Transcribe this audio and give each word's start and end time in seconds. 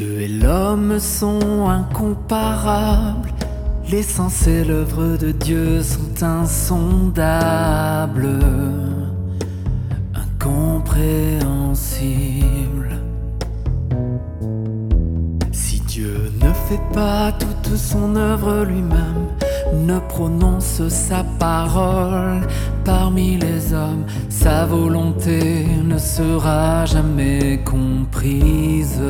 Dieu 0.00 0.22
et 0.22 0.28
l'homme 0.28 0.98
sont 0.98 1.68
incomparables. 1.68 3.28
L'essence 3.90 4.46
et 4.46 4.64
l'œuvre 4.64 5.18
de 5.18 5.30
Dieu 5.30 5.82
sont 5.82 6.24
insondables, 6.24 8.38
incompréhensibles. 10.14 12.98
Si 15.52 15.80
Dieu 15.80 16.32
ne 16.40 16.50
fait 16.50 16.80
pas 16.94 17.32
toute 17.32 17.76
son 17.76 18.16
œuvre 18.16 18.64
lui-même, 18.64 19.26
ne 19.86 19.98
prononce 19.98 20.88
sa 20.88 21.22
parole 21.38 22.40
parmi 22.86 23.36
les 23.36 23.74
hommes, 23.74 24.06
sa 24.30 24.64
volonté 24.64 25.66
sera 26.00 26.86
jamais 26.86 27.60
comprise. 27.64 29.00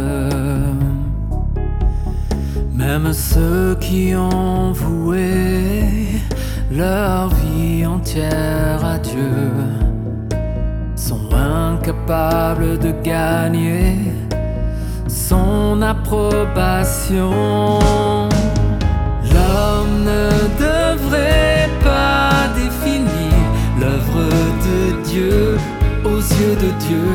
Même 2.74 3.12
ceux 3.12 3.76
qui 3.80 4.14
ont 4.16 4.72
voué 4.72 5.82
leur 6.70 7.28
vie 7.28 7.86
entière 7.86 8.84
à 8.84 8.98
Dieu 8.98 9.50
sont 10.96 11.28
incapables 11.32 12.78
de 12.78 12.92
gagner 13.02 13.96
son 15.06 15.80
approbation. 15.82 17.30
L'homme 19.32 20.04
ne 20.04 20.28
devrait 20.58 21.68
pas 21.84 22.48
définir 22.54 23.32
l'œuvre 23.78 24.28
de 24.66 25.02
Dieu 25.08 25.56
yeux 26.38 26.56
de 26.56 26.70
Dieu. 26.86 27.08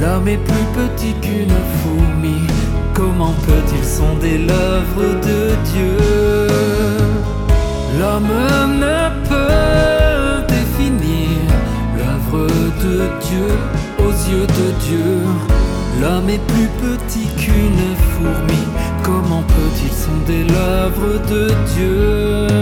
L'homme 0.00 0.28
est 0.28 0.44
plus 0.50 0.68
petit 0.78 1.14
qu'une 1.20 1.58
fourmi. 1.80 2.40
Comment 2.94 3.34
peut-il 3.46 3.84
sonder 3.84 4.38
l'œuvre 4.38 5.02
de 5.28 5.40
Dieu? 5.72 5.96
L'homme 7.98 8.32
ne 8.78 9.00
peut 9.28 10.46
définir 10.46 11.28
l'œuvre 11.96 12.46
de 12.84 12.96
Dieu 13.26 13.48
aux 13.98 14.16
yeux 14.30 14.46
de 14.46 14.68
Dieu. 14.86 15.10
L'homme 16.00 16.28
est 16.28 16.44
plus 16.52 16.70
petit 16.84 17.26
qu'une 17.36 17.96
fourmi. 18.12 18.62
Comment 19.02 19.42
peut-il 19.42 19.92
sonder 19.92 20.44
l'œuvre 20.44 21.18
de 21.28 21.48
Dieu? 21.74 22.57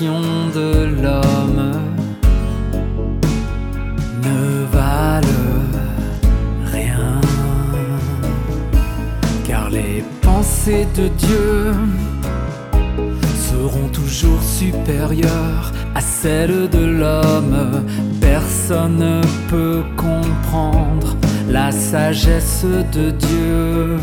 De 0.00 0.86
l'homme 1.02 1.72
ne 4.22 4.64
valent 4.72 5.26
rien. 6.72 7.20
Car 9.44 9.68
les 9.68 10.02
pensées 10.22 10.86
de 10.96 11.08
Dieu 11.08 11.74
seront 13.36 13.88
toujours 13.88 14.42
supérieures 14.42 15.72
à 15.94 16.00
celles 16.00 16.70
de 16.70 16.84
l'homme. 16.84 17.84
Personne 18.20 18.96
ne 18.96 19.20
peut 19.50 19.82
comprendre 19.96 21.16
la 21.50 21.70
sagesse 21.70 22.64
de 22.92 23.10
Dieu. 23.10 23.98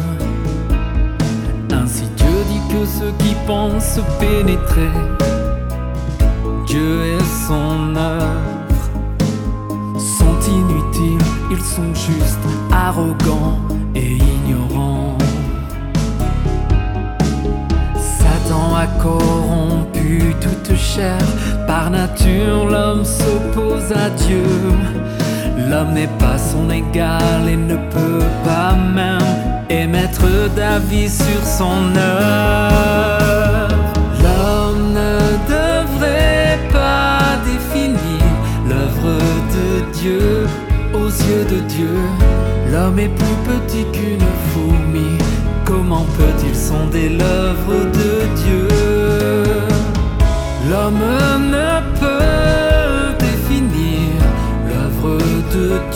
Ainsi 1.71 2.03
Dieu 2.15 2.35
dit 2.47 2.73
que 2.73 2.85
ceux 2.85 3.13
qui 3.17 3.33
pensent 3.47 3.99
pénétrer 4.19 4.91
Dieu 6.69 7.03
et 7.03 7.23
son 7.47 7.95
œuvre 7.95 8.37
sont 9.97 10.39
inutiles, 10.47 11.25
ils 11.49 11.63
sont 11.63 11.95
juste 11.95 12.45
arrogants 12.71 13.57
et 13.95 14.17
ignorants. 14.17 15.17
Satan 17.95 18.75
a 18.75 18.85
corrompu 19.01 20.35
toute 20.39 20.77
chair, 20.77 21.17
par 21.65 21.89
nature 21.89 22.67
l'homme 22.69 23.03
s'oppose 23.03 23.91
à 23.91 24.11
Dieu. 24.11 24.45
L'homme 25.67 25.93
n'est 25.93 26.15
pas 26.19 26.37
son 26.37 26.69
égal 26.69 27.49
et 27.49 27.57
ne 27.57 27.77
peut 27.77 28.29
pas 28.45 28.75
même 28.75 29.65
émettre 29.71 30.27
d'avis 30.55 31.09
sur 31.09 31.43
son 31.43 31.97
œuvre. 31.97 33.18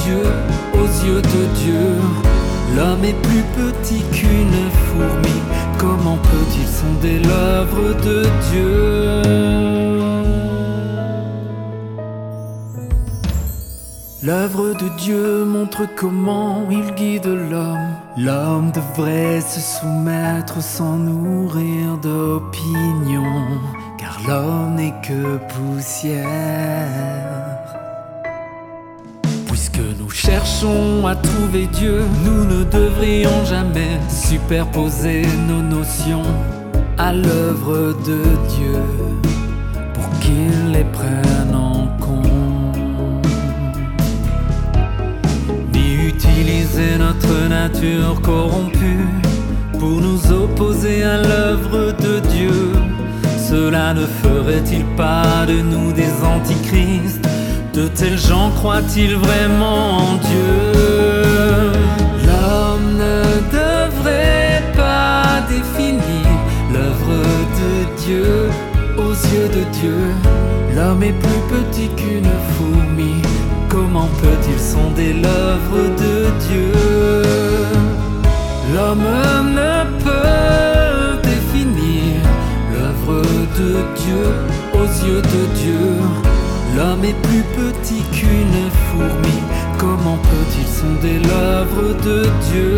Dieu 0.03 0.23
aux 0.73 0.91
yeux 1.05 1.21
de 1.21 1.45
Dieu. 1.63 1.87
L'homme 2.75 3.03
est 3.03 3.21
plus 3.21 3.43
petit 3.55 4.03
qu'une 4.11 4.69
fourmi. 4.87 5.39
Comment 5.77 6.17
peut-il 6.17 6.67
sonder 6.67 7.19
l'œuvre 7.19 7.93
de 8.03 8.25
Dieu? 8.51 9.83
L'œuvre 14.23 14.73
de 14.73 14.87
Dieu 14.97 15.43
montre 15.43 15.81
comment 15.97 16.63
il 16.71 16.95
guide 16.95 17.27
l'homme. 17.27 17.89
L'homme 18.15 18.71
devrait 18.71 19.41
se 19.41 19.59
soumettre 19.59 20.61
sans 20.63 20.95
nourrir 20.97 21.97
d'opinion, 22.01 23.59
car 23.97 24.17
l'homme 24.25 24.75
n'est 24.75 24.93
que 25.01 25.39
poussière. 25.53 26.23
Cherchons 30.33 31.05
à 31.05 31.15
trouver 31.15 31.67
Dieu, 31.67 32.01
nous 32.25 32.43
ne 32.45 32.63
devrions 32.63 33.45
jamais 33.45 33.99
superposer 34.09 35.21
nos 35.47 35.61
notions 35.61 36.23
à 36.97 37.13
l'œuvre 37.13 37.93
de 38.03 38.19
Dieu 38.55 38.79
pour 39.93 40.09
qu'il 40.21 40.71
les 40.71 40.85
prenne 40.85 41.53
en 41.53 41.85
compte. 42.03 43.27
Ni 45.71 46.07
utiliser 46.07 46.97
notre 46.97 47.47
nature 47.47 48.19
corrompue 48.23 49.07
pour 49.79 50.01
nous 50.01 50.31
opposer 50.31 51.03
à 51.03 51.21
l'œuvre 51.21 51.93
de 52.01 52.19
Dieu. 52.29 52.71
Cela 53.37 53.93
ne 53.93 54.07
ferait-il 54.07 54.83
pas 54.95 55.45
de 55.45 55.61
nous 55.61 55.93
des 55.93 56.11
antichrists? 56.25 57.22
De 57.73 57.87
tels 57.87 58.19
gens 58.19 58.51
croient-ils 58.51 59.15
vraiment 59.15 59.97
en 59.97 60.15
Dieu? 60.17 61.71
L'homme 62.23 62.97
ne 62.97 63.23
devrait 63.51 64.61
pas 64.75 65.41
définir 65.49 66.27
l'œuvre 66.71 67.23
de 67.61 67.73
Dieu 68.05 68.49
aux 68.95 69.15
yeux 69.33 69.49
de 69.57 69.63
Dieu. 69.79 70.01
L'homme 70.75 71.01
est 71.01 71.13
plus 71.13 71.41
petit 71.55 71.89
qu'une 71.95 72.29
fourmi. 72.53 73.23
Comment 73.69 74.09
peut-il 74.21 74.59
sonder 74.59 75.13
l'œuvre 75.13 75.81
de 76.03 76.29
Dieu? 76.47 76.71
L'homme 78.75 79.09
ne 79.51 79.83
peut 80.03 81.21
définir 81.23 82.21
l'œuvre 82.71 83.23
de 83.57 83.71
Dieu 83.99 84.25
aux 84.75 85.07
yeux 85.07 85.21
de 85.21 85.43
Dieu. 85.59 86.32
L'homme 86.75 87.05
est 87.05 87.21
plus 87.21 87.43
petit 87.55 88.01
qu'une 88.11 88.69
fourmi. 88.87 89.39
Comment 89.77 90.17
peut-il 90.17 90.65
sonder 90.65 91.19
l'œuvre 91.19 91.93
de 92.03 92.25
Dieu? 92.49 92.73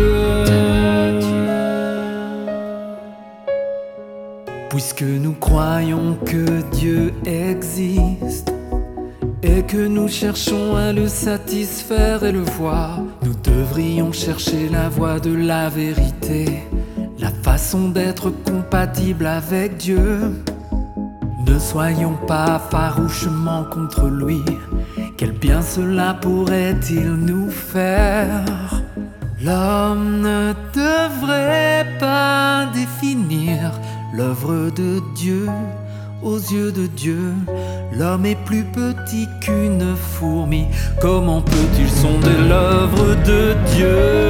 Puisque 4.68 5.02
nous 5.02 5.32
croyons 5.32 6.18
que 6.26 6.62
Dieu 6.76 7.14
existe 7.24 8.52
et 9.42 9.62
que 9.62 9.86
nous 9.86 10.08
cherchons 10.08 10.76
à 10.76 10.92
le 10.92 11.08
satisfaire 11.08 12.22
et 12.24 12.32
le 12.32 12.42
voir, 12.42 13.00
nous 13.22 13.34
devrions 13.42 14.12
chercher 14.12 14.68
la 14.70 14.90
voie 14.90 15.20
de 15.20 15.34
la 15.34 15.70
vérité, 15.70 16.44
la 17.18 17.30
façon 17.30 17.88
d'être 17.88 18.30
compatible 18.44 19.24
avec 19.24 19.78
Dieu. 19.78 20.32
Ne 21.46 21.58
soyons 21.58 22.16
pas 22.26 22.60
farouchement 22.70 23.64
contre 23.64 24.06
lui, 24.08 24.42
quel 25.16 25.32
bien 25.32 25.62
cela 25.62 26.14
pourrait-il 26.14 27.14
nous 27.14 27.50
faire? 27.50 28.44
L'homme 29.42 30.20
ne 30.20 30.52
devrait 30.74 31.86
pas 31.98 32.66
définir 32.74 33.72
l'œuvre 34.14 34.70
de 34.70 35.00
Dieu 35.14 35.46
aux 36.22 36.38
yeux 36.38 36.72
de 36.72 36.86
Dieu. 36.86 37.32
L'homme 37.92 38.26
est 38.26 38.44
plus 38.44 38.64
petit 38.64 39.28
qu'une 39.40 39.94
fourmi. 39.96 40.66
Comment 41.00 41.42
peut-il 41.42 41.88
sonder 41.88 42.36
l'œuvre 42.48 43.14
de 43.24 43.54
Dieu? 43.74 44.25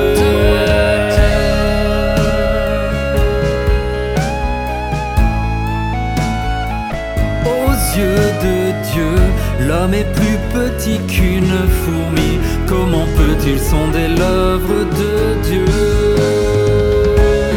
Plus 10.04 10.38
petit 10.52 10.98
qu'une 11.06 11.56
fourmi. 11.82 12.38
Comment 12.66 13.06
peut-il 13.16 13.58
sonder 13.58 14.08
l'œuvre 14.08 14.84
de 15.00 15.12
Dieu? 15.48 15.64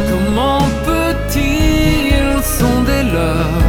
Comment 0.09 0.63
peut-il 0.86 2.41
sonder 2.44 3.03
l'œuvre 3.13 3.63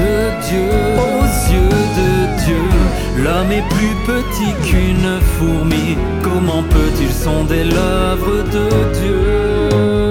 de 0.00 0.12
Dieu? 0.48 0.70
Aux 0.96 1.52
yeux 1.52 1.82
de 2.00 2.10
Dieu, 2.44 2.64
l'homme 3.18 3.52
est 3.52 3.68
plus 3.68 3.96
petit 4.06 4.52
qu'une 4.68 5.20
fourmi. 5.38 5.96
Comment 6.22 6.62
peut-il 6.62 7.10
sonder 7.10 7.64
l'œuvre 7.64 8.44
de 8.52 8.68
Dieu? 9.00 10.09